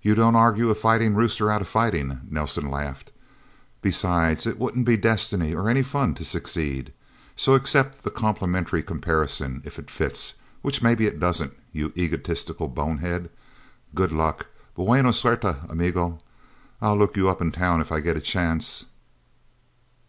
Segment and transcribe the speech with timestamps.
[0.00, 3.10] "You don't argue a fighting rooster out of fighting," Nelsen laughed.
[3.82, 6.92] "Besides, it wouldn't be Destiny or any fun to succeed.
[7.34, 13.28] So accept the complimentary comparison if it fits which maybe it doesn't, you egotistical bonehead.
[13.92, 16.20] Good luck buena suerte, amigo.
[16.80, 18.84] I'll look you up in Town, if I get a chance..."